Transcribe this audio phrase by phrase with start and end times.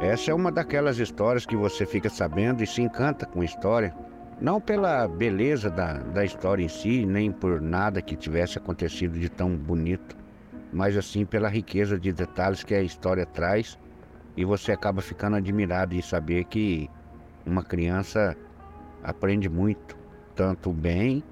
[0.00, 3.94] Essa é uma daquelas histórias que você fica sabendo e se encanta com a história.
[4.38, 9.30] Não pela beleza da, da história em si, nem por nada que tivesse acontecido de
[9.30, 10.14] tão bonito,
[10.70, 13.78] mas assim pela riqueza de detalhes que a história traz
[14.36, 16.90] e você acaba ficando admirado em saber que
[17.46, 18.36] uma criança
[19.02, 19.96] aprende muito,
[20.34, 21.24] tanto bem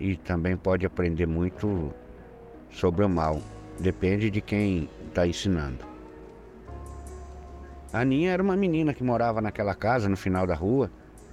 [0.00, 1.92] e também pode aprender muito
[2.70, 3.42] sobre o mal.
[3.78, 5.89] Depende de quem está ensinando.
[7.92, 10.88] A Aninha era uma menina que morava naquela casa no final da rua.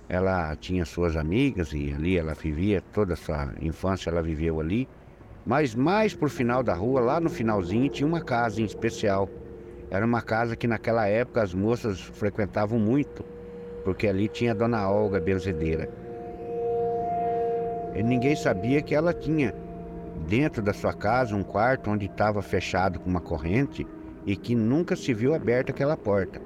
[0.10, 4.90] Ela tinha suas amigas e ali ela vivia, toda a sua infância ela viveu ali.
[5.46, 9.30] Mas mais por final da rua, lá no finalzinho, tinha uma casa em especial.
[9.92, 13.24] Era uma casa que naquela época as moças frequentavam muito,
[13.84, 15.88] porque ali tinha a dona Olga benzedeira.
[17.94, 19.54] E ninguém sabia que ela tinha
[20.28, 23.86] dentro da sua casa um quarto onde estava fechado com uma corrente
[24.28, 26.42] e que nunca se viu aberta aquela porta.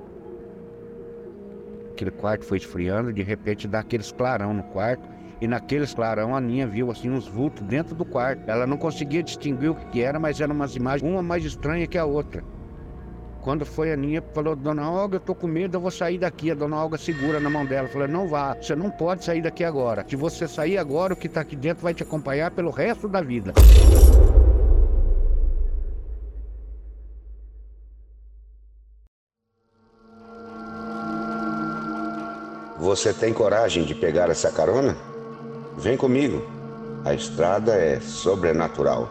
[1.91, 5.09] Aquele quarto foi esfriando, de repente dá aqueles clarão no quarto,
[5.41, 8.47] e naqueles clarão a Ninha viu assim uns vultos dentro do quarto.
[8.47, 11.97] Ela não conseguia distinguir o que era, mas eram umas imagens, uma mais estranha que
[11.97, 12.43] a outra.
[13.41, 16.51] Quando foi a Ninha, falou, Dona Olga, eu tô com medo, eu vou sair daqui.
[16.51, 19.63] A Dona Olga segura na mão dela, falou, não vá, você não pode sair daqui
[19.63, 20.05] agora.
[20.07, 23.21] Se você sair agora, o que tá aqui dentro vai te acompanhar pelo resto da
[23.21, 23.51] vida.
[32.81, 34.97] Você tem coragem de pegar essa carona?
[35.77, 36.41] Vem comigo.
[37.05, 39.07] A estrada é sobrenatural.